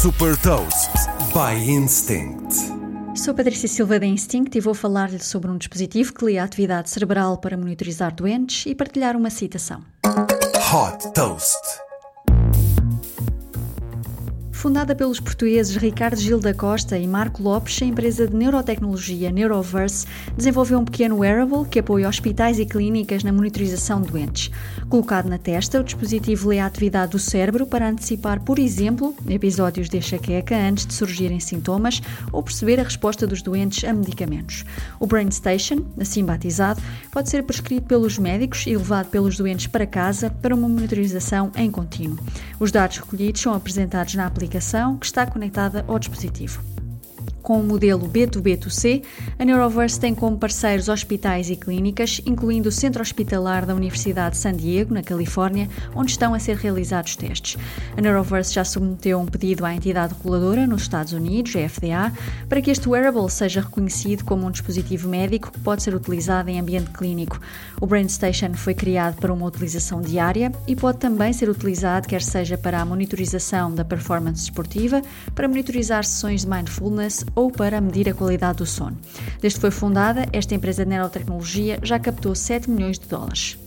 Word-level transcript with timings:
Super 0.00 0.34
Toast 0.40 0.90
by 1.34 1.70
Instinct. 1.70 2.54
Sou 3.14 3.34
Patrícia 3.34 3.68
Silva 3.68 4.00
da 4.00 4.06
Instinct 4.06 4.56
e 4.56 4.58
vou 4.58 4.72
falar-lhe 4.72 5.18
sobre 5.18 5.50
um 5.50 5.58
dispositivo 5.58 6.14
que 6.14 6.24
lia 6.24 6.40
a 6.40 6.46
atividade 6.46 6.88
cerebral 6.88 7.36
para 7.36 7.54
monitorizar 7.54 8.14
doentes 8.14 8.64
e 8.64 8.74
partilhar 8.74 9.14
uma 9.14 9.28
citação. 9.28 9.82
Hot 10.72 11.12
Toast. 11.12 11.89
Fundada 14.60 14.94
pelos 14.94 15.18
portugueses 15.18 15.74
Ricardo 15.74 16.20
Gil 16.20 16.38
da 16.38 16.52
Costa 16.52 16.98
e 16.98 17.08
Marco 17.08 17.42
Lopes, 17.42 17.80
a 17.80 17.86
empresa 17.86 18.28
de 18.28 18.36
neurotecnologia 18.36 19.32
Neuroverse 19.32 20.06
desenvolveu 20.36 20.78
um 20.78 20.84
pequeno 20.84 21.16
wearable 21.16 21.64
que 21.64 21.78
apoia 21.78 22.06
hospitais 22.06 22.58
e 22.58 22.66
clínicas 22.66 23.24
na 23.24 23.32
monitorização 23.32 24.02
de 24.02 24.12
doentes. 24.12 24.50
Colocado 24.90 25.30
na 25.30 25.38
testa, 25.38 25.80
o 25.80 25.82
dispositivo 25.82 26.50
lê 26.50 26.58
a 26.58 26.66
atividade 26.66 27.12
do 27.12 27.18
cérebro 27.18 27.66
para 27.66 27.88
antecipar, 27.88 28.38
por 28.40 28.58
exemplo, 28.58 29.14
episódios 29.26 29.88
de 29.88 29.96
enxaqueca 29.96 30.54
antes 30.54 30.84
de 30.84 30.92
surgirem 30.92 31.40
sintomas 31.40 32.02
ou 32.30 32.42
perceber 32.42 32.78
a 32.80 32.84
resposta 32.84 33.26
dos 33.26 33.40
doentes 33.40 33.82
a 33.88 33.94
medicamentos. 33.94 34.66
O 34.98 35.06
Brain 35.06 35.30
Station, 35.30 35.86
assim 35.98 36.22
batizado, 36.22 36.82
pode 37.10 37.30
ser 37.30 37.44
prescrito 37.44 37.86
pelos 37.86 38.18
médicos 38.18 38.66
e 38.66 38.76
levado 38.76 39.08
pelos 39.08 39.38
doentes 39.38 39.68
para 39.68 39.86
casa 39.86 40.28
para 40.28 40.54
uma 40.54 40.68
monitorização 40.68 41.50
em 41.56 41.70
contínuo. 41.70 42.18
Os 42.58 42.70
dados 42.70 42.98
recolhidos 42.98 43.40
são 43.40 43.54
apresentados 43.54 44.14
na 44.14 44.26
aplicação 44.26 44.49
aplicação 44.50 44.96
que 44.96 45.06
está 45.06 45.24
conectada 45.24 45.84
ao 45.86 45.96
dispositivo. 45.96 46.60
Com 47.42 47.60
o 47.60 47.64
modelo 47.64 48.08
B2B2C, 48.08 49.02
a 49.38 49.44
Neuroverse 49.44 49.98
tem 49.98 50.14
como 50.14 50.38
parceiros 50.38 50.88
hospitais 50.88 51.50
e 51.50 51.56
clínicas, 51.56 52.20
incluindo 52.26 52.68
o 52.68 52.72
Centro 52.72 53.02
Hospitalar 53.02 53.64
da 53.64 53.74
Universidade 53.74 54.36
de 54.36 54.42
San 54.42 54.54
Diego, 54.54 54.92
na 54.92 55.02
Califórnia, 55.02 55.68
onde 55.94 56.10
estão 56.10 56.34
a 56.34 56.38
ser 56.38 56.56
realizados 56.56 57.16
testes. 57.16 57.56
A 57.96 58.00
Neuroverse 58.00 58.54
já 58.54 58.64
submeteu 58.64 59.18
um 59.18 59.26
pedido 59.26 59.64
à 59.64 59.74
entidade 59.74 60.14
reguladora 60.14 60.66
nos 60.66 60.82
Estados 60.82 61.12
Unidos, 61.12 61.54
a 61.56 61.68
FDA, 61.68 62.12
para 62.48 62.60
que 62.60 62.70
este 62.70 62.88
wearable 62.88 63.30
seja 63.30 63.60
reconhecido 63.60 64.24
como 64.24 64.46
um 64.46 64.50
dispositivo 64.50 65.08
médico 65.08 65.50
que 65.50 65.60
pode 65.60 65.82
ser 65.82 65.94
utilizado 65.94 66.50
em 66.50 66.60
ambiente 66.60 66.90
clínico. 66.90 67.40
O 67.80 67.86
BrainStation 67.86 68.52
foi 68.54 68.74
criado 68.74 69.16
para 69.16 69.32
uma 69.32 69.46
utilização 69.46 70.00
diária 70.00 70.52
e 70.66 70.76
pode 70.76 70.98
também 70.98 71.32
ser 71.32 71.48
utilizado 71.48 72.06
quer 72.06 72.22
seja 72.22 72.58
para 72.58 72.80
a 72.80 72.84
monitorização 72.84 73.74
da 73.74 73.84
performance 73.84 74.42
esportiva, 74.42 75.02
para 75.34 75.48
monitorizar 75.48 76.04
sessões 76.04 76.42
de 76.42 76.48
mindfulness 76.48 77.24
ou 77.34 77.50
para 77.50 77.80
medir 77.80 78.08
a 78.08 78.14
qualidade 78.14 78.58
do 78.58 78.66
sono. 78.66 78.96
Desde 79.40 79.58
que 79.58 79.60
foi 79.60 79.70
fundada, 79.70 80.26
esta 80.32 80.54
empresa 80.54 80.84
de 80.84 80.90
nanotecnologia 80.90 81.78
já 81.82 81.98
captou 81.98 82.34
7 82.34 82.70
milhões 82.70 82.98
de 82.98 83.06
dólares. 83.06 83.58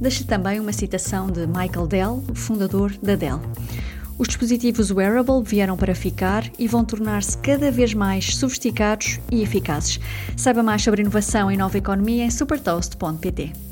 Deixe 0.00 0.24
também 0.24 0.58
uma 0.58 0.72
citação 0.72 1.30
de 1.30 1.46
Michael 1.46 1.86
Dell, 1.86 2.24
fundador 2.34 2.92
da 3.00 3.14
Dell. 3.14 3.40
Os 4.18 4.28
dispositivos 4.28 4.90
wearable 4.90 5.42
vieram 5.44 5.76
para 5.76 5.94
ficar 5.94 6.44
e 6.58 6.66
vão 6.68 6.84
tornar-se 6.84 7.38
cada 7.38 7.70
vez 7.70 7.94
mais 7.94 8.36
sofisticados 8.36 9.20
e 9.30 9.42
eficazes. 9.42 10.00
Saiba 10.36 10.62
mais 10.62 10.82
sobre 10.82 11.02
inovação 11.02 11.50
e 11.50 11.56
nova 11.56 11.78
economia 11.78 12.24
em 12.24 12.30
supertoast.pt. 12.30 13.71